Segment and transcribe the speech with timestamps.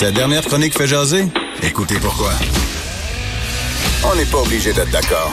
[0.00, 1.26] Cette dernière chronique fait jaser?
[1.62, 2.32] Écoutez pourquoi.
[4.10, 5.30] On n'est pas obligé d'être d'accord.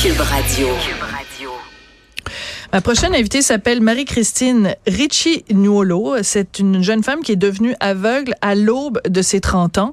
[0.00, 0.68] Cube Radio.
[2.72, 6.22] Ma prochaine invitée s'appelle Marie-Christine Ricci Nuolo.
[6.22, 9.92] C'est une jeune femme qui est devenue aveugle à l'aube de ses 30 ans.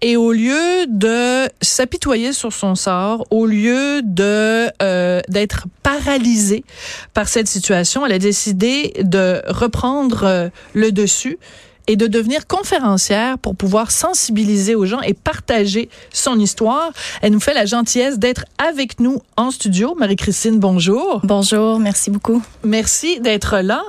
[0.00, 6.64] Et au lieu de s'apitoyer sur son sort, au lieu de euh, d'être paralysée
[7.12, 11.38] par cette situation, elle a décidé de reprendre euh, le dessus
[11.86, 16.92] et de devenir conférencière pour pouvoir sensibiliser aux gens et partager son histoire.
[17.22, 19.94] Elle nous fait la gentillesse d'être avec nous en studio.
[19.94, 21.20] Marie-Christine, bonjour.
[21.24, 22.42] Bonjour, merci beaucoup.
[22.62, 23.82] Merci d'être là.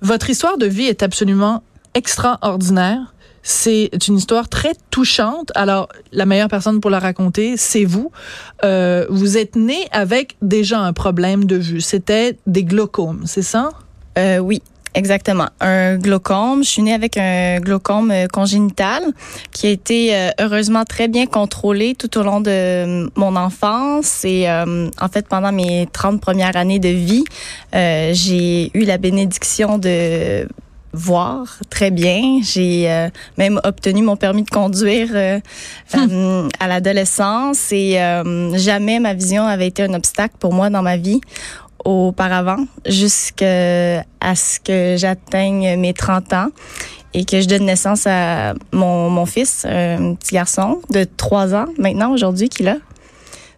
[0.00, 1.62] Votre histoire de vie est absolument
[1.94, 3.12] extraordinaire.
[3.42, 5.50] C'est une histoire très touchante.
[5.56, 8.12] Alors, la meilleure personne pour la raconter, c'est vous.
[8.64, 11.80] Euh, vous êtes né avec déjà un problème de vue.
[11.80, 13.70] C'était des glaucomes, c'est ça?
[14.16, 14.62] Euh, oui,
[14.94, 15.48] Exactement.
[15.60, 16.62] Un glaucome.
[16.62, 19.02] Je suis née avec un glaucome euh, congénital
[19.50, 24.24] qui a été euh, heureusement très bien contrôlé tout au long de euh, mon enfance
[24.24, 27.24] et en fait pendant mes 30 premières années de vie,
[27.72, 30.46] j'ai eu la bénédiction de
[30.92, 32.40] voir très bien.
[32.42, 35.40] J'ai même obtenu mon permis de conduire
[35.94, 36.48] hum.
[36.60, 37.98] à l'adolescence et
[38.54, 41.20] jamais ma vision avait été un obstacle pour moi dans ma vie
[41.84, 44.02] auparavant jusqu'à
[44.34, 46.48] ce que j'atteigne mes 30 ans
[47.14, 51.66] et que je donne naissance à mon, mon fils, un petit garçon de 3 ans
[51.78, 52.76] maintenant aujourd'hui qu'il a.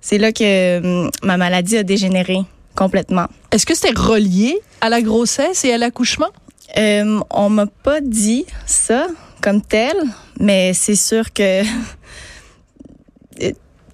[0.00, 2.40] C'est là que hum, ma maladie a dégénéré
[2.74, 3.26] complètement.
[3.52, 6.28] Est-ce que c'était relié à la grossesse et à l'accouchement?
[6.76, 9.06] Euh, on m'a pas dit ça
[9.40, 9.94] comme tel,
[10.40, 11.62] mais c'est sûr que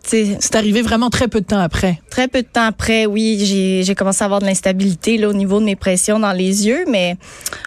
[0.02, 2.00] c'est arrivé vraiment très peu de temps après.
[2.10, 5.60] Très peu de temps après, oui, j'ai commencé à avoir de l'instabilité là au niveau
[5.60, 7.16] de mes pressions dans les yeux, mais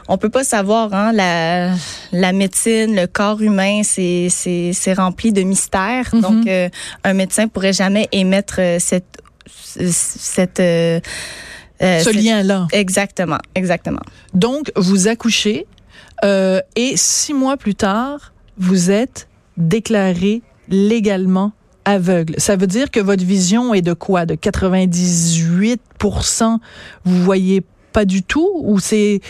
[0.08, 1.74] on peut pas savoir hein, la
[2.12, 6.10] la médecine, le corps humain, c'est c'est rempli de mystères.
[6.14, 6.22] Mm-hmm.
[6.22, 6.70] Donc euh,
[7.04, 9.18] un médecin pourrait jamais émettre euh, cette
[9.56, 11.00] cette euh,
[11.82, 12.68] ce lien-là.
[12.72, 14.02] Exactement, exactement.
[14.34, 15.66] Donc, vous accouchez
[16.24, 21.52] et six mois plus tard, vous êtes déclaré légalement
[21.86, 22.36] aveugle.
[22.38, 24.26] Ça veut dire que votre vision est de quoi?
[24.26, 26.58] De 98%
[27.06, 28.50] Vous voyez pas du tout?
[28.64, 29.22] Ou c'est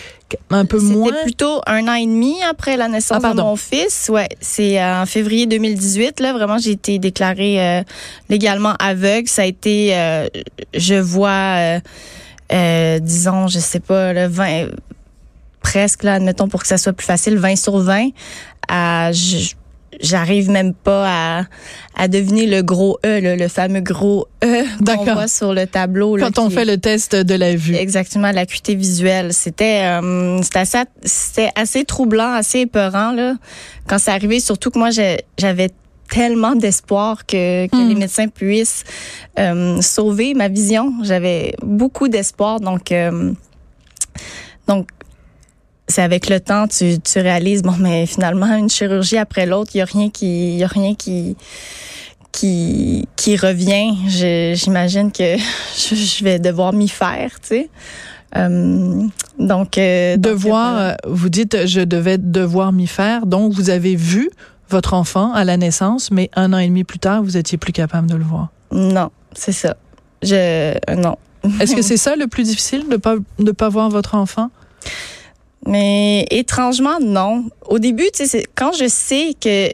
[0.49, 1.07] un peu moins?
[1.07, 4.09] C'était plutôt un an et demi après la naissance ah, de mon fils.
[4.11, 6.19] Ouais, c'est euh, en février 2018.
[6.19, 7.83] Là, vraiment, j'ai été déclarée euh,
[8.29, 9.27] légalement aveugle.
[9.27, 10.27] Ça a été, euh,
[10.73, 11.79] je vois,
[12.99, 14.69] disons, je sais pas, le 20,
[15.61, 18.09] presque là, admettons pour que ça soit plus facile, 20 sur 20.
[18.69, 19.11] À,
[20.01, 21.43] j'arrive même pas à,
[21.95, 26.17] à deviner le gros E, le, fameux gros E qu'on voit sur le tableau.
[26.17, 27.75] Quand on fait le test de la vue.
[27.75, 29.33] Exactement, l'acuité visuelle.
[29.33, 33.35] C'était euh, assez, c'était assez troublant, assez épeurant là,
[33.87, 34.39] quand c'est arrivé.
[34.39, 35.69] Surtout que moi, j'avais
[36.09, 37.97] tellement d'espoir que, que les hmm.
[37.97, 38.83] médecins puissent
[39.39, 40.93] euh, sauver ma vision.
[41.03, 43.33] J'avais beaucoup d'espoir, donc euh,
[44.67, 44.87] donc
[45.87, 49.79] c'est avec le temps, tu, tu réalises, bon, mais finalement, une chirurgie après l'autre, il
[49.79, 51.35] y a rien qui, y a rien qui,
[52.31, 53.95] qui, qui revient.
[54.55, 55.37] J'imagine que
[55.75, 57.69] je vais devoir m'y faire, tu sais.
[58.35, 59.03] Euh,
[59.37, 63.25] donc, euh, devoir, euh, vous dites, je devais devoir m'y faire.
[63.25, 64.29] Donc, vous avez vu
[64.69, 67.73] votre enfant à la naissance, mais un an et demi plus tard, vous étiez plus
[67.73, 68.49] capable de le voir.
[68.71, 69.75] Non, c'est ça.
[70.23, 71.17] Je, non.
[71.59, 74.49] Est-ce que c'est ça le plus difficile de pas de pas voir votre enfant?
[75.65, 77.45] Mais étrangement, non.
[77.67, 78.07] Au début,
[78.55, 79.71] quand je sais que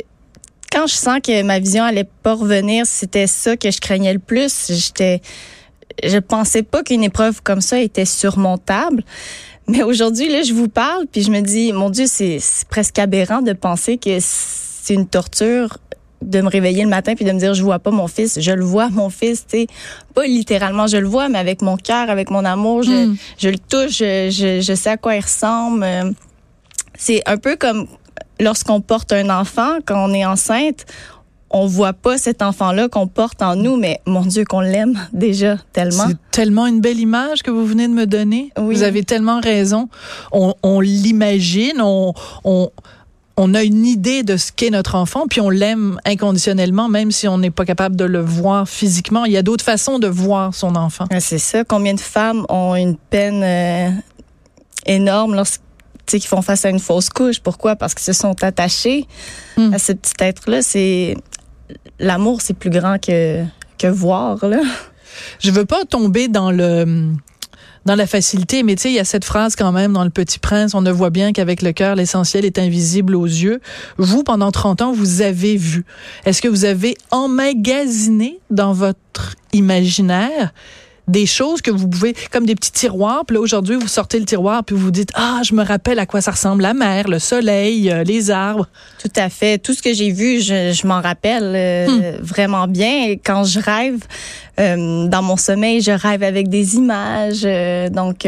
[0.72, 4.20] quand je sens que ma vision allait pas revenir, c'était ça que je craignais le
[4.20, 4.72] plus.
[4.72, 5.22] J'étais,
[6.04, 9.04] je pensais pas qu'une épreuve comme ça était surmontable.
[9.68, 12.40] Mais aujourd'hui, là, je vous parle, puis je me dis, mon Dieu, c'est
[12.70, 15.78] presque aberrant de penser que c'est une torture
[16.22, 18.52] de me réveiller le matin puis de me dire je vois pas mon fils, je
[18.52, 19.68] le vois mon fils, tu sais,
[20.14, 23.18] pas littéralement je le vois, mais avec mon cœur, avec mon amour, je, hmm.
[23.38, 25.86] je le touche, je, je, sais à quoi il ressemble.
[26.98, 27.88] C'est un peu comme
[28.40, 30.86] lorsqu'on porte un enfant, quand on est enceinte,
[31.52, 35.58] on voit pas cet enfant-là qu'on porte en nous, mais mon Dieu, qu'on l'aime déjà
[35.74, 36.06] tellement.
[36.08, 38.52] C'est tellement une belle image que vous venez de me donner.
[38.58, 38.76] Oui.
[38.76, 39.90] Vous avez tellement raison.
[40.32, 42.14] On, on l'imagine, on,
[42.44, 42.70] on,
[43.42, 47.26] on a une idée de ce qu'est notre enfant, puis on l'aime inconditionnellement, même si
[47.30, 49.24] on n'est pas capable de le voir physiquement.
[49.24, 51.06] Il y a d'autres façons de voir son enfant.
[51.10, 51.64] Ah, c'est ça.
[51.64, 53.92] Combien de femmes ont une peine euh,
[54.86, 57.40] énorme lorsqu'ils font face à une fausse couche?
[57.40, 57.78] Pourquoi?
[57.78, 59.08] Parce qu'ils se sont attachés
[59.56, 59.74] hmm.
[59.74, 60.62] à ce petit être-là.
[60.62, 61.16] C'est
[61.98, 63.46] l'amour, c'est plus grand que
[63.78, 64.60] que voir là.
[65.40, 67.14] Je veux pas tomber dans le
[67.90, 68.62] dans la facilité.
[68.62, 70.82] Mais tu sais, il y a cette phrase quand même dans Le Petit Prince, on
[70.82, 73.62] ne voit bien qu'avec le cœur, l'essentiel est invisible aux yeux.
[73.98, 75.86] Vous, pendant 30 ans, vous avez vu.
[76.24, 80.54] Est-ce que vous avez emmagasiné dans votre imaginaire
[81.10, 83.26] des choses que vous pouvez, comme des petits tiroirs.
[83.26, 86.06] Puis là, aujourd'hui, vous sortez le tiroir, puis vous dites, ah, je me rappelle à
[86.06, 88.68] quoi ça ressemble la mer, le soleil, euh, les arbres.
[89.02, 89.58] Tout à fait.
[89.58, 92.22] Tout ce que j'ai vu, je, je m'en rappelle euh, hmm.
[92.22, 93.08] vraiment bien.
[93.08, 94.06] Et quand je rêve,
[94.60, 97.44] euh, dans mon sommeil, je rêve avec des images.
[97.92, 98.28] donc,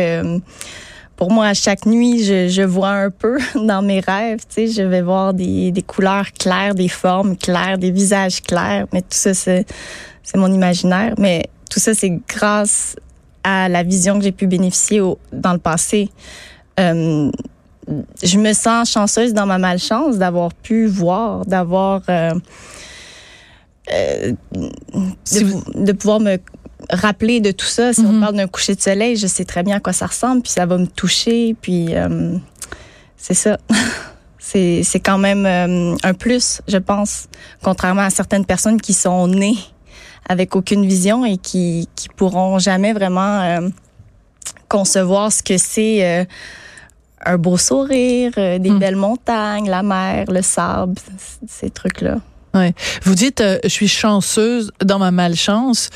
[1.16, 4.40] pour moi, à chaque nuit, je, je, vois un peu dans mes rêves.
[4.50, 8.88] Tu sais, je vais voir des, des couleurs claires, des formes claires, des visages clairs.
[8.92, 9.66] Mais tout ça, c'est
[10.34, 11.14] mon imaginaire.
[11.20, 12.98] Mais tout ça, c'est grâce
[13.44, 16.10] à la vision que j'ai pu bénéficier au, dans le passé.
[16.80, 17.32] Euh,
[18.22, 22.34] je me sens chanceuse dans ma malchance d'avoir pu voir, d'avoir euh,
[23.92, 26.38] euh, de, pouvoir me
[26.90, 27.94] rappeler de tout ça.
[27.94, 28.20] Si on mm-hmm.
[28.20, 30.66] parle d'un coucher de soleil, je sais très bien à quoi ça ressemble, puis ça
[30.66, 31.90] va me toucher, puis
[33.18, 33.58] c'est ça.
[34.40, 35.46] c'est quand même
[36.04, 37.28] un plus, je pense,
[37.64, 39.58] contrairement à certaines personnes qui sont nées
[40.28, 43.70] avec aucune vision et qui qui pourront jamais vraiment euh,
[44.68, 46.26] concevoir ce que c'est euh,
[47.26, 48.80] un beau sourire, euh, des hmm.
[48.80, 50.96] belles montagnes, la mer, le sable,
[51.48, 52.18] ces trucs-là.
[52.54, 52.74] Ouais.
[53.04, 55.90] Vous dites, je suis chanceuse dans ma malchance.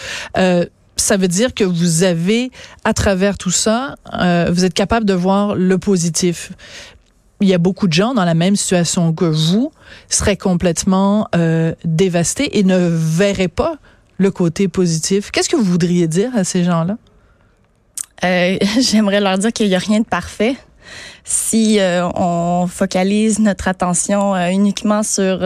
[0.95, 2.49] ça veut dire que vous avez,
[2.85, 3.95] à travers tout ça,
[4.49, 6.53] vous êtes capable de voir le positif
[7.41, 9.73] il y a beaucoup de gens dans la même situation que vous
[10.07, 11.27] seraient complètement
[11.83, 13.79] dévastés et ne verraient pas
[14.17, 15.31] le côté positif.
[15.31, 16.97] Qu'est-ce que vous voudriez dire à ces gens-là?
[18.23, 20.55] Euh, j'aimerais leur dire qu'il n'y a rien de parfait.
[21.23, 25.39] Si euh, on focalise notre attention euh, uniquement sur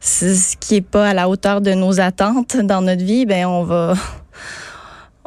[0.00, 3.64] ce qui est pas à la hauteur de nos attentes dans notre vie, ben on
[3.64, 3.94] va,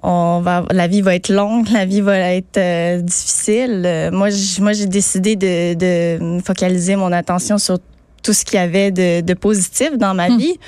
[0.02, 4.10] on va, la vie va être longue, la vie va être difficile.
[4.12, 7.78] moi, moi, j'ai décidé de, de focaliser mon attention sur
[8.24, 10.38] tout ce qu'il y avait de, de positif dans ma hmm.
[10.38, 10.60] vie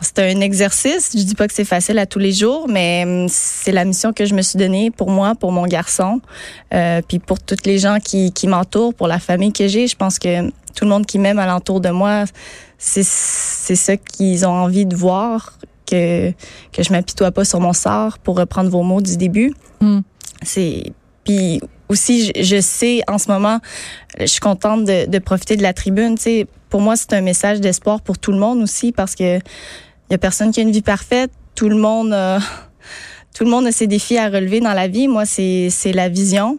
[0.00, 1.10] c'est un exercice.
[1.14, 4.12] Je dis pas que c'est facile à tous les jours, mais hum, c'est la mission
[4.12, 6.20] que je me suis donnée pour moi, pour mon garçon,
[6.74, 9.86] euh, puis pour toutes les gens qui, qui m'entourent, pour la famille que j'ai.
[9.86, 12.24] Je pense que tout le monde qui m'aime alentour de moi,
[12.78, 16.30] c'est c'est ça qu'ils ont envie de voir que
[16.72, 19.52] que je m'apitoie pas sur mon sort, pour reprendre vos mots du début.
[19.80, 20.00] Hmm.
[20.42, 20.92] C'est
[21.24, 23.60] puis aussi, je, sais en ce moment,
[24.18, 26.16] je suis contente de, de profiter de la tribune.
[26.16, 29.36] Tu sais, pour moi, c'est un message d'espoir pour tout le monde aussi parce que
[29.36, 31.30] il y a personne qui a une vie parfaite.
[31.54, 32.40] Tout le monde, euh,
[33.36, 35.06] tout le monde a ses défis à relever dans la vie.
[35.06, 36.58] Moi, c'est c'est la vision.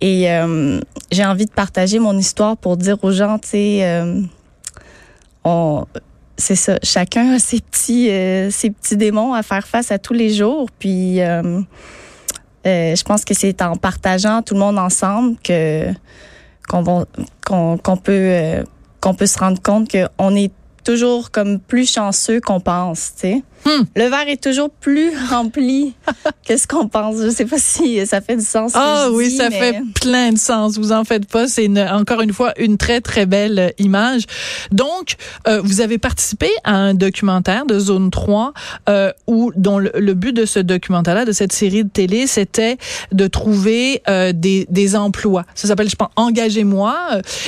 [0.00, 0.80] Et euh,
[1.12, 4.20] j'ai envie de partager mon histoire pour dire aux gens, tu sais, euh,
[5.44, 5.84] on,
[6.36, 6.80] c'est ça.
[6.82, 8.08] Chacun a ses petits,
[8.50, 10.68] ses petits démons à faire face à tous les jours.
[10.80, 11.18] Puis,
[12.64, 15.86] je pense que c'est en partageant tout le monde ensemble que
[16.68, 17.06] qu'on
[17.44, 18.64] qu'on peut
[19.06, 20.50] qu'on peut se rendre compte qu'on est
[20.82, 23.42] toujours comme plus chanceux qu'on pense, tu sais.
[23.66, 23.82] Hmm.
[23.96, 25.94] Le verre est toujours plus rempli
[26.48, 27.16] que ce qu'on pense.
[27.20, 28.72] Je sais pas si ça fait du sens.
[28.76, 30.78] Ah oui, ça fait plein de sens.
[30.78, 31.48] Vous en faites pas.
[31.48, 34.22] C'est encore une fois une très très belle euh, image.
[34.70, 35.16] Donc,
[35.48, 38.52] euh, vous avez participé à un documentaire de Zone 3
[38.88, 42.78] euh, où dont le, but de ce documentaire-là, de cette série de télé, c'était
[43.10, 45.44] de trouver euh, des, des emplois.
[45.56, 46.96] Ça s'appelle, je pense, Engagez-moi.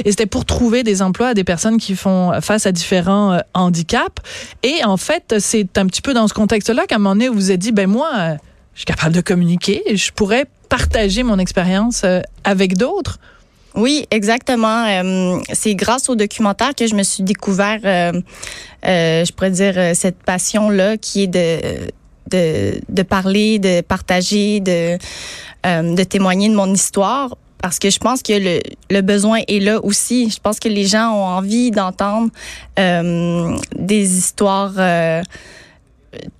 [0.05, 4.23] Et c'était pour trouver des emplois à des personnes qui font face à différents handicaps.
[4.65, 7.35] Et en fait, c'est un petit peu dans ce contexte-là qu'à un moment donné, vous
[7.35, 8.35] vous êtes dit, ben moi, euh,
[8.75, 13.19] je suis capable de communiquer, je pourrais partager mon expérience euh, avec d'autres.
[13.75, 14.87] Oui, exactement.
[14.87, 17.81] Euh, c'est grâce au documentaire que je me suis découvert,
[18.83, 21.91] je pourrais dire, cette passion-là qui est de,
[22.31, 24.99] de, de parler, de partager, de,
[25.65, 29.85] de témoigner de mon histoire parce que je pense que le, le, besoin est là
[29.85, 30.31] aussi.
[30.31, 32.31] Je pense que les gens ont envie d'entendre
[32.77, 34.73] des histoires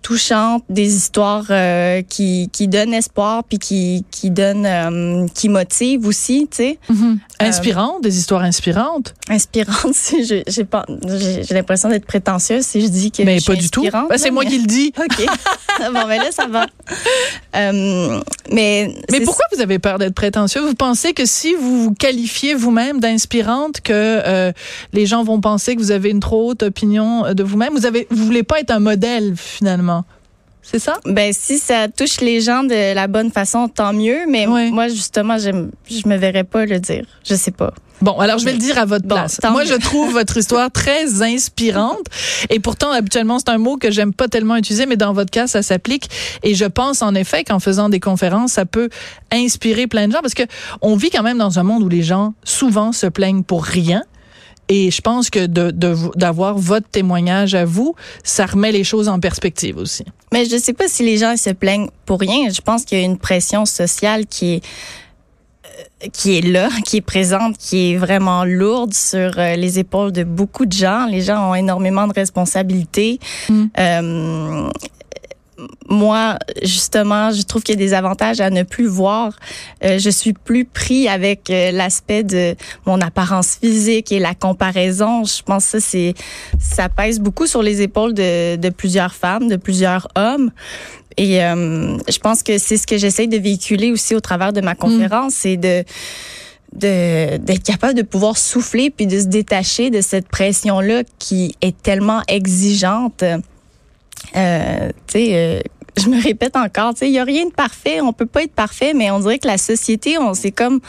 [0.01, 6.07] touchantes, des histoires euh, qui, qui donnent espoir puis qui qui donnent euh, qui motivent
[6.07, 6.79] aussi, tu sais.
[6.91, 7.19] Mm-hmm.
[7.41, 9.15] Inspirantes, des histoires inspirantes.
[9.29, 13.83] Inspirantes, si j'ai j'ai l'impression d'être prétentieuse si je dis que Mais pas du tout.
[13.83, 14.93] Ben, c'est moi qui le dis.
[14.99, 15.27] OK.
[15.79, 16.67] bon ben là ça va.
[18.51, 20.63] Mais Mais pourquoi vous avez peur d'être prétentieux?
[20.63, 24.53] Vous pensez que si vous vous qualifiez vous-même d'inspirante que
[24.95, 28.07] les gens vont penser que vous avez une trop haute opinion de vous-même, vous avez
[28.11, 30.05] vous voulez pas être un modèle finalement.
[30.63, 30.99] c'est ça?
[31.07, 34.21] Ben, si ça touche les gens de la bonne façon, tant mieux.
[34.29, 34.71] Mais Oui.
[34.71, 35.51] moi, justement, je,
[35.91, 37.05] je me verrais pas le dire.
[37.25, 37.73] Je sais pas.
[38.01, 39.41] Bon, alors je vais le dire à votre Bon, place.
[39.51, 42.07] Moi, je trouve votre histoire très inspirante.
[42.49, 45.49] Et pourtant, habituellement, c'est un mot que j'aime pas tellement utiliser, mais dans votre cas,
[45.49, 46.09] ça s'applique.
[46.45, 48.89] Et je pense en effet qu'en faisant des conférences, ça peut
[49.33, 50.45] inspirer plein de gens parce que
[50.81, 54.03] on vit quand même dans un monde où les gens souvent se plaignent pour rien.
[54.69, 55.71] Et je pense que de-
[56.17, 60.05] d'avoir votre témoignage à vous, ça remet les choses en perspective aussi.
[60.33, 62.51] Mais je sais pas si les gens se plaignent pour rien.
[62.51, 64.63] Je pense qu'il y a une pression sociale qui est
[65.65, 70.13] euh, qui est là, qui est présente, qui est vraiment lourde sur euh, les épaules
[70.13, 71.07] de beaucoup de gens.
[71.07, 73.19] Les gens ont énormément de responsabilités.
[73.49, 73.65] Mm.
[73.79, 74.69] Euh,
[75.89, 79.33] moi, justement, je trouve qu'il y a des avantages à ne plus voir.
[79.85, 82.55] Euh, je suis plus pris avec euh, l'aspect de
[82.87, 85.25] mon apparence physique et la comparaison.
[85.25, 86.15] Je pense que ça, c'est,
[86.61, 90.51] ça pèse beaucoup sur les épaules de, de plusieurs femmes, de plusieurs hommes.
[91.17, 94.61] Et euh, je pense que c'est ce que j'essaye de véhiculer aussi au travers de
[94.61, 95.85] ma conférence, c'est de
[96.75, 101.57] de d'être capable de pouvoir souffler puis de se détacher de cette pression là qui
[101.63, 103.25] est tellement exigeante.
[104.37, 105.61] Euh, tu sais, euh,
[105.97, 108.43] je me répète encore, tu sais, il y a rien de parfait, on peut pas
[108.43, 110.81] être parfait, mais on dirait que la société, on c'est comme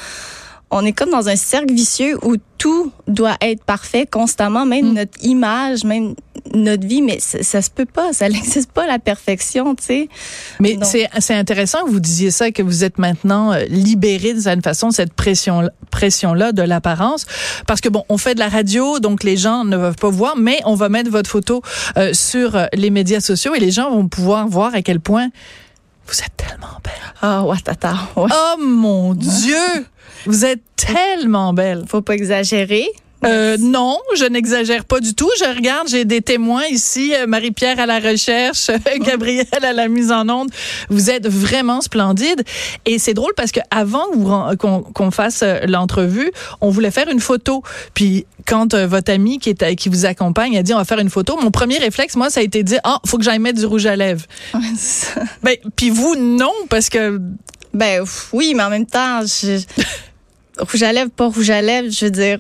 [0.72, 4.94] on est comme dans un cercle vicieux où tout doit être parfait constamment, même Mm.
[4.94, 6.14] notre image, même
[6.54, 10.10] notre vie, mais ça, ça se peut pas, ça n'existe pas la perfection, tu sais.
[10.60, 14.42] Mais c'est c'est intéressant que vous disiez ça, que vous êtes maintenant euh, libéré d'une
[14.42, 17.26] certaine façon de cette pression pression là de l'apparence,
[17.68, 20.36] parce que bon, on fait de la radio, donc les gens ne peuvent pas voir,
[20.38, 21.62] mais on va mettre votre photo
[21.98, 25.30] euh, sur euh, les médias sociaux et les gens vont pouvoir voir à quel point
[26.08, 26.94] vous êtes tellement belle.
[27.22, 27.58] Ah, ouais.
[28.16, 29.86] Oh mon Dieu,
[30.26, 31.86] vous êtes tellement belle.
[31.88, 32.88] Faut pas exagérer.
[33.26, 35.30] Euh, non, je n'exagère pas du tout.
[35.40, 40.12] Je regarde, j'ai des témoins ici, euh, Marie-Pierre à la recherche, Gabrielle à la mise
[40.12, 40.50] en onde.
[40.90, 42.44] Vous êtes vraiment splendide.
[42.86, 44.06] Et c'est drôle parce que avant
[44.58, 47.64] qu'on fasse euh, l'entrevue, on voulait faire une photo.
[47.94, 51.00] Puis quand euh, votre ami qui est qui vous accompagne a dit on va faire
[51.00, 53.40] une photo, mon premier réflexe moi ça a été de dire ah faut que j'aille
[53.40, 54.26] mettre du rouge à lèvres.
[55.44, 57.20] Ben puis vous non parce que
[57.74, 59.62] Ben oui, mais en même temps, je...
[60.60, 62.40] rouge à lèvres, pas rouge à lèvres, je veux dire,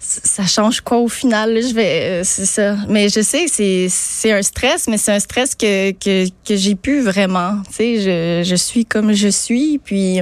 [0.00, 1.60] ça change quoi au final?
[1.62, 2.76] Je vais, euh, c'est ça.
[2.88, 6.74] Mais je sais, c'est c'est un stress, mais c'est un stress que que, que j'ai
[6.74, 7.62] pu vraiment.
[7.68, 10.20] Tu sais, je je suis comme je suis, puis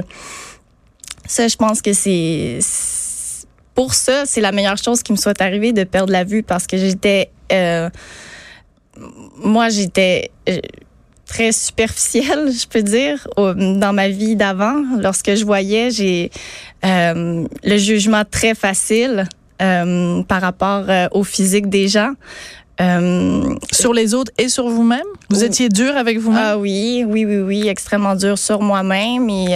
[1.25, 2.59] ça, je pense que c'est
[3.75, 6.67] pour ça, c'est la meilleure chose qui me soit arrivée de perdre la vue parce
[6.67, 7.89] que j'étais, euh,
[9.37, 10.57] moi, j'étais euh,
[11.25, 14.83] très superficielle, je peux dire, dans ma vie d'avant.
[14.97, 16.29] Lorsque je voyais, j'ai
[16.83, 19.29] euh, le jugement très facile
[19.61, 22.11] euh, par rapport euh, au physique des gens.
[22.81, 25.45] Euh, sur les autres et sur vous-même, vous Oui.
[25.45, 26.41] étiez dur avec vous-même?
[26.41, 29.29] ah oui, oui, oui, oui, extrêmement dur sur moi-même.
[29.29, 29.47] Et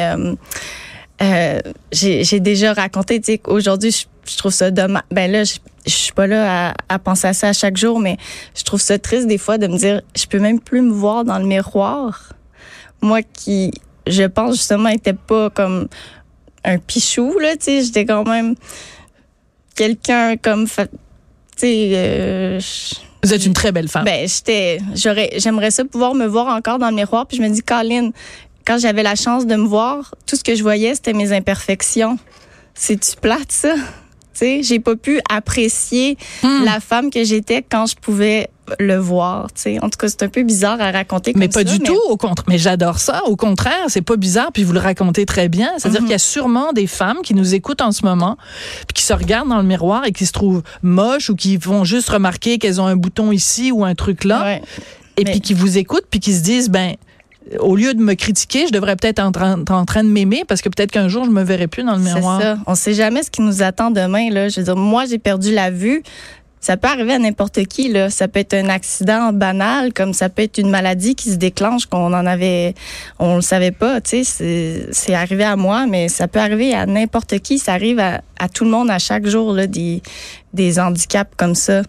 [1.92, 5.04] j'ai déjà raconté, tu sais, qu'aujourd'hui, je, je trouve ça dommage.
[5.12, 5.54] Ben là, je,
[5.86, 8.18] je suis pas là à, à penser à ça à chaque jour, mais
[8.58, 11.24] je trouve ça triste des fois de me dire, je peux même plus me voir
[11.24, 12.34] dans le miroir.
[13.02, 13.72] Moi qui,
[14.08, 15.88] je pense justement, était pas comme
[16.66, 18.56] un pichou, là, tu sais, j'étais quand même
[19.76, 20.74] quelqu'un comme, tu
[21.58, 22.60] sais, euh,
[23.24, 24.06] Vous êtes une très belle femme.
[24.06, 27.26] ben, j'étais, j'aurais, j'aimerais ça pouvoir me voir encore dans le miroir.
[27.28, 28.12] Puis je me dis, Colin,
[28.66, 32.18] quand j'avais la chance de me voir, tout ce que je voyais, c'était mes imperfections.
[32.74, 33.76] C'est-tu plate, ça?
[33.76, 33.82] Tu
[34.40, 36.64] sais, j'ai pas pu apprécier Hmm.
[36.66, 39.48] la femme que j'étais quand je pouvais le voir.
[39.54, 41.64] Tu sais, en tout cas, c'est un peu bizarre à raconter comme mais pas ça,
[41.66, 42.46] du tout, au contraire.
[42.48, 43.24] Mais j'adore ça.
[43.26, 45.72] Au contraire, c'est pas bizarre, puis vous le racontez très bien.
[45.78, 46.06] C'est-à-dire Mhm.
[46.08, 48.38] qu'il y a sûrement des femmes qui nous écoutent en ce moment,
[48.88, 51.84] puis qui se regardent dans le miroir et qui se trouvent moches ou qui vont
[51.84, 54.62] juste remarquer qu'elles ont un bouton ici ou un truc là, Ouais.
[55.18, 56.94] et Mais- puis qui vous écoutent, puis qui se disent, ben,
[57.60, 60.44] au lieu de me critiquer, je devrais peut-être être en train, en train de m'aimer
[60.48, 62.42] parce que peut-être qu'un jour je me verrai plus dans le C'est miroir.
[62.42, 62.58] ça.
[62.68, 64.30] On sait jamais ce qui nous attend demain.
[64.32, 64.48] Là.
[64.48, 66.02] Je veux dire, moi, j'ai perdu la vue.
[66.64, 67.90] Ça peut arriver à n'importe qui.
[67.90, 68.10] Là.
[68.10, 71.88] Ça peut être un accident banal, comme ça peut être une maladie qui se déclenche
[71.88, 72.74] qu'on en avait,
[73.20, 74.00] on le savait pas.
[74.00, 77.60] Tu sais, c'est, arrivé à moi, mais ça peut arriver à n'importe qui.
[77.60, 80.02] Ça arrive à, à tout le monde à chaque jour là, des,
[80.54, 81.82] des handicaps comme ça.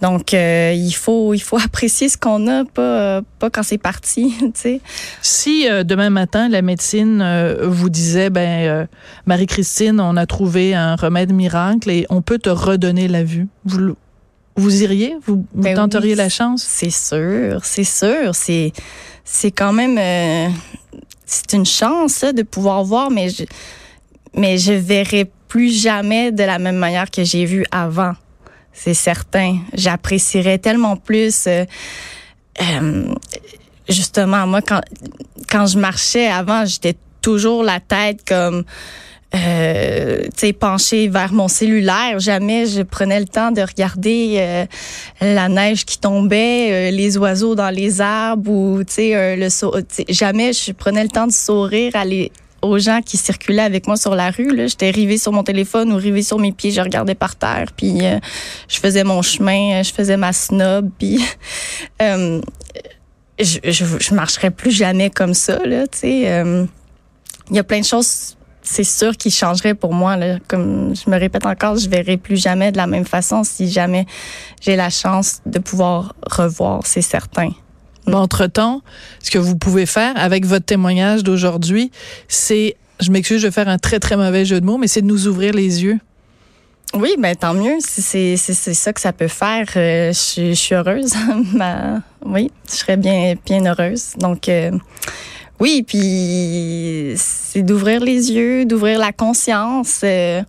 [0.00, 3.78] Donc, euh, il faut, il faut apprécier ce qu'on a, pas, euh, pas quand c'est
[3.78, 4.34] parti.
[4.40, 4.80] Tu sais.
[5.22, 8.86] Si euh, demain matin la médecine euh, vous disait ben euh,
[9.26, 13.94] Marie-Christine, on a trouvé un remède miracle et on peut te redonner la vue, vous
[14.56, 16.18] vous iriez, vous, vous Ben tenteriez oui.
[16.18, 16.64] la chance?
[16.68, 18.34] C'est sûr, c'est sûr.
[18.34, 18.72] C'est,
[19.24, 20.48] c'est quand même, euh,
[21.24, 23.44] c'est une chance ça, de pouvoir voir, mais je,
[24.34, 28.14] mais je verrai plus jamais de la même manière que j'ai vu avant.
[28.72, 29.58] C'est certain.
[29.74, 31.46] J'apprécierais tellement plus.
[31.46, 31.64] euh,
[32.60, 33.14] euh,
[33.88, 34.80] justement, moi, quand,
[35.50, 38.64] quand je marchais avant, j'étais toujours la tête comme
[39.34, 40.22] euh,
[40.58, 42.18] penchée vers mon cellulaire.
[42.18, 44.66] Jamais je prenais le temps de regarder euh,
[45.20, 49.48] la neige qui tombait, les oiseaux dans les arbres ou euh, le
[50.08, 52.32] jamais je prenais le temps de sourire aller
[52.62, 54.50] aux gens qui circulaient avec moi sur la rue.
[54.68, 58.00] J'étais rivée sur mon téléphone ou rivée sur mes pieds, je regardais par terre, puis
[58.68, 61.24] je faisais mon chemin, je faisais ma snob, puis
[62.00, 62.40] je,
[63.38, 65.64] je, je marcherais plus jamais comme ça.
[65.64, 66.68] Là, il
[67.50, 68.36] y a plein de choses
[68.68, 70.16] c'est sûr qu'il changerait pour moi.
[70.16, 70.38] Là.
[70.46, 74.06] Comme je me répète encore, je verrai plus jamais de la même façon si jamais
[74.60, 77.50] j'ai la chance de pouvoir revoir, c'est certain.
[78.14, 78.82] Entre-temps,
[79.22, 81.90] ce que vous pouvez faire avec votre témoignage d'aujourd'hui,
[82.28, 85.02] c'est, je m'excuse, je vais faire un très, très mauvais jeu de mots, mais c'est
[85.02, 85.98] de nous ouvrir les yeux.
[86.94, 87.76] Oui, ben tant mieux.
[87.80, 89.66] C'est ça que ça peut faire.
[89.76, 91.12] Euh, je, suis heureuse.
[92.24, 94.14] oui, je serais bien, bien heureuse.
[94.18, 94.70] Donc, euh,
[95.60, 100.00] oui, puis c'est d'ouvrir les yeux, d'ouvrir la conscience.
[100.02, 100.42] Euh,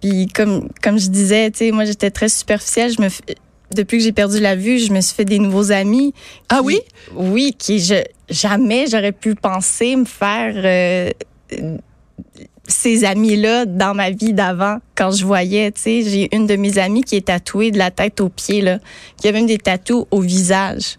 [0.00, 2.92] puis comme comme je disais, tu sais, moi j'étais très superficielle.
[2.92, 3.08] Je me
[3.74, 6.12] depuis que j'ai perdu la vue, je me suis fait des nouveaux amis.
[6.48, 6.80] ah oui?
[7.14, 11.10] Oui, qui je jamais j'aurais pu penser me faire euh,
[12.66, 16.78] ces amis-là dans ma vie d'avant quand je voyais, tu sais, j'ai une de mes
[16.78, 18.78] amies qui est tatouée de la tête aux pieds là,
[19.20, 20.98] qui a même des tatous au visage.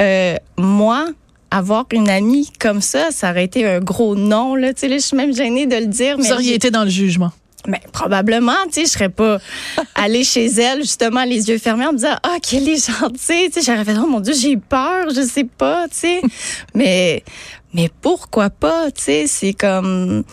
[0.00, 1.06] Euh, moi,
[1.50, 4.54] avoir une amie comme ça, ça aurait été un gros non.
[4.54, 4.72] Là.
[4.72, 6.16] Tu sais, là, je suis même gênée de le dire.
[6.16, 7.30] Vous auriez été dans le jugement.
[7.66, 9.38] Mais probablement, tu sais, je serais pas
[9.94, 13.60] allée chez elle justement les yeux fermés en me disant ah qu'elle est gentille, tu
[13.60, 16.22] sais, j'aurais fait oh mon dieu j'ai peur, je sais pas, tu sais,
[16.74, 17.22] mais
[17.72, 20.24] mais pourquoi pas, tu sais, c'est comme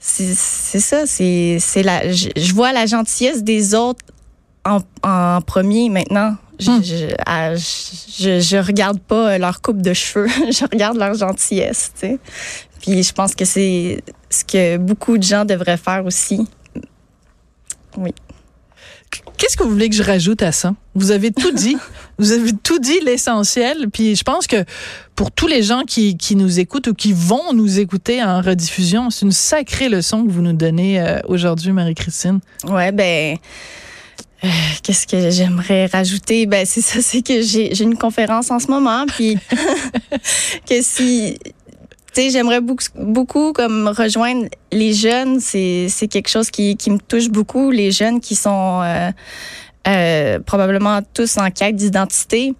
[0.00, 0.34] c'est
[0.80, 4.04] ça, c'est c'est la je, vois la gentillesse des autres
[4.64, 6.36] en, en premier maintenant.
[6.58, 6.80] Hmm.
[6.82, 12.18] Je, je, regarde pas leur coupe de cheveux, je regarde leur gentillesse, tu sais.
[12.80, 16.46] Puis je pense que c'est ce que beaucoup de gens devraient faire aussi.
[17.96, 18.12] Oui.
[19.38, 20.74] Qu'est-ce que vous voulez que je rajoute à ça?
[20.94, 21.76] Vous avez tout dit.
[22.18, 23.88] vous avez tout dit l'essentiel.
[23.92, 24.64] Puis je pense que
[25.14, 29.10] pour tous les gens qui, qui nous écoutent ou qui vont nous écouter en rediffusion,
[29.10, 32.40] c'est une sacrée leçon que vous nous donnez euh, aujourd'hui, Marie-Christine.
[32.64, 33.36] Ouais, ben
[34.44, 34.48] euh,
[34.82, 36.46] qu'est-ce que j'aimerais rajouter?
[36.46, 39.38] Ben c'est ça, c'est que j'ai une conférence en ce moment, puis
[40.68, 41.38] que si
[42.20, 45.40] sais, j'aimerais beaucoup, beaucoup comme rejoindre les jeunes.
[45.40, 47.70] C'est c'est quelque chose qui qui me touche beaucoup.
[47.70, 49.10] Les jeunes qui sont euh,
[49.88, 52.54] euh, probablement tous en quête d'identité.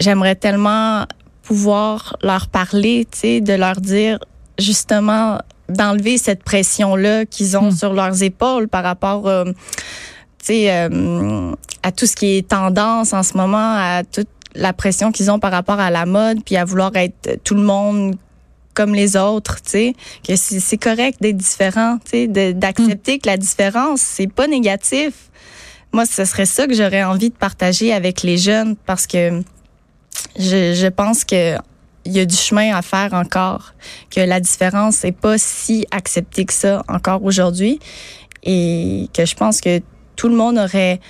[0.00, 1.06] j'aimerais tellement
[1.42, 4.18] pouvoir leur parler, tu sais, de leur dire
[4.58, 7.76] justement d'enlever cette pression là qu'ils ont hmm.
[7.76, 9.44] sur leurs épaules par rapport euh,
[11.82, 15.38] à tout ce qui est tendance en ce moment, à toute la pression qu'ils ont
[15.38, 18.16] par rapport à la mode, puis à vouloir être tout le monde
[18.74, 19.94] comme les autres, tu sais,
[20.26, 25.30] que c'est correct d'être différent, tu sais, d'accepter que la différence c'est pas négatif.
[25.92, 29.42] Moi, ce serait ça que j'aurais envie de partager avec les jeunes parce que
[30.36, 31.56] je, je pense que
[32.04, 33.74] il y a du chemin à faire encore,
[34.10, 37.78] que la différence n'est pas si acceptée que ça encore aujourd'hui
[38.42, 39.80] et que je pense que
[40.16, 41.00] tout le monde aurait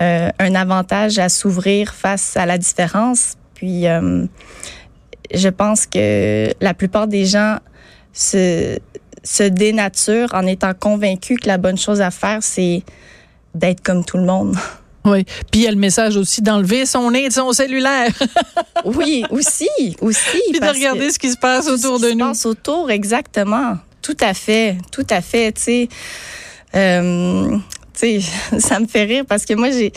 [0.00, 3.34] un avantage à s'ouvrir face à la différence.
[3.54, 4.24] Puis, euh,
[5.34, 7.58] je pense que la plupart des gens
[8.12, 8.78] se,
[9.22, 12.82] se dénaturent en étant convaincus que la bonne chose à faire, c'est
[13.54, 14.56] d'être comme tout le monde.
[15.06, 15.24] Oui.
[15.50, 18.12] Puis il y a le message aussi d'enlever son nez de son cellulaire.
[18.84, 19.66] oui, aussi,
[20.02, 20.42] aussi.
[20.50, 22.10] Puis de regarder ce qui se passe autour de nous.
[22.10, 23.78] Ce qui se passe autour, exactement.
[24.02, 25.52] Tout à fait, tout à fait.
[25.52, 25.88] Tu sais,
[26.74, 27.56] euh,
[28.58, 29.92] ça me fait rire parce que moi, j'ai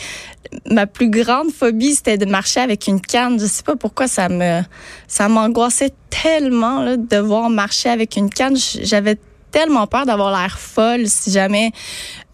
[0.70, 3.40] ma plus grande phobie, c'était de marcher avec une canne.
[3.40, 4.62] Je sais pas pourquoi ça me
[5.08, 8.56] ça m'angoissait tellement là, de devoir marcher avec une canne.
[8.82, 9.18] J'avais
[9.52, 11.72] tellement peur d'avoir l'air folle si jamais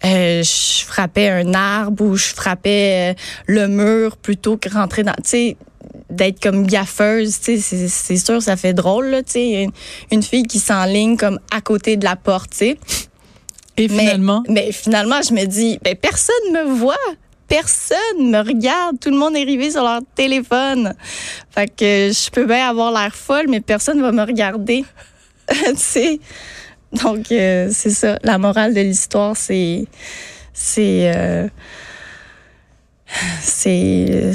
[0.06, 5.14] euh, je frappais un arbre ou je frappais euh, le mur plutôt que rentrer dans,
[5.14, 5.58] tu sais,
[6.10, 9.72] d'être comme gaffeuse, tu sais, c'est sûr, ça fait drôle, tu sais, une,
[10.12, 12.78] une fille qui s'enligne comme à côté de la porte, tu sais.
[13.80, 14.44] Et finalement?
[14.50, 16.96] Mais, finalement, je me dis, ben, personne me voit.
[17.48, 19.00] Personne me regarde.
[19.00, 20.94] Tout le monde est arrivé sur leur téléphone.
[21.50, 24.84] Fait que je peux bien avoir l'air folle, mais personne va me regarder.
[25.48, 26.20] tu sais?
[27.04, 28.20] Donc, euh, c'est ça.
[28.24, 29.86] La morale de l'histoire, c'est.
[30.54, 31.12] C'est.
[31.16, 31.48] Euh,
[33.42, 34.32] c'est.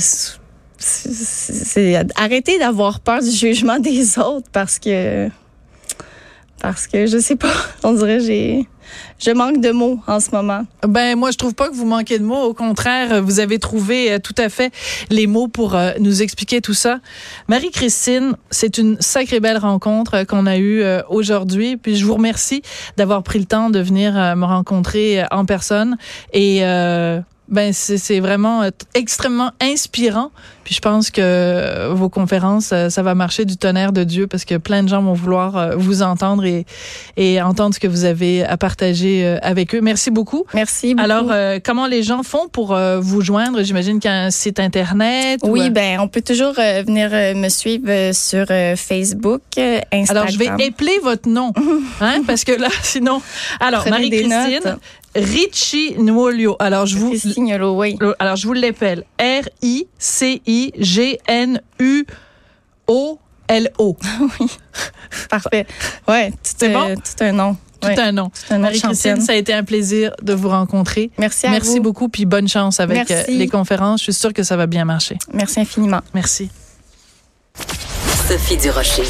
[0.79, 5.31] C'est arrêter d'avoir peur du jugement des autres parce que
[6.61, 7.53] parce que je sais pas,
[7.85, 8.67] on dirait j'ai
[9.19, 10.65] je manque de mots en ce moment.
[10.87, 14.13] Ben moi je trouve pas que vous manquez de mots, au contraire, vous avez trouvé
[14.13, 14.73] euh, tout à fait
[15.11, 17.01] les mots pour euh, nous expliquer tout ça.
[17.49, 22.63] Marie-Christine, c'est une sacrée belle rencontre euh, qu'on a eue aujourd'hui, puis je vous remercie
[22.97, 25.97] d'avoir pris le temps de venir me rencontrer en personne
[26.33, 26.63] et
[27.49, 30.31] ben c'est vraiment euh, extrêmement inspirant.
[30.65, 34.47] Puis je pense que vos conférences, euh, ça va marcher du tonnerre de Dieu parce
[34.47, 36.65] que plein de gens vont vouloir euh, vous entendre et,
[37.19, 39.83] et entendre ce que vous avez à partager avec eux.
[39.83, 40.45] Merci beaucoup.
[40.55, 41.05] Merci beaucoup.
[41.05, 41.31] Alors,
[41.63, 43.63] comment les gens font pour vous joindre?
[43.63, 45.41] J'imagine qu'il y a un site Internet.
[45.43, 50.07] Oui, ben on peut toujours venir me suivre sur Facebook, Instagram.
[50.09, 51.53] Alors, je vais épeler votre nom,
[52.01, 53.21] hein, parce que là, sinon...
[53.61, 54.79] Alors, Marie-Christine,
[55.15, 56.57] Richie Nwolio.
[56.59, 57.15] Alors je vous
[57.77, 57.99] oui.
[58.19, 62.05] Alors je vous l'appelle R I C I G N U
[62.87, 63.97] O L O.
[64.41, 64.47] oui.
[65.31, 65.67] Parfait.
[66.09, 66.95] Ouais, c'est bon?
[66.95, 67.57] Tout un nom.
[67.81, 68.31] Tout un nom.
[68.51, 71.11] Marie-Christine, ça a été un plaisir de vous rencontrer.
[71.19, 74.01] Merci à Merci beaucoup, puis bonne chance avec euh, les conférences.
[74.01, 75.19] Je suis sûre que ça va bien marcher.
[75.33, 76.01] Merci infiniment.
[76.15, 76.51] Merci.
[78.27, 79.05] Sophie Durocher.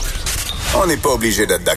[0.77, 1.73] On n'est pas obligé d'être d'accord.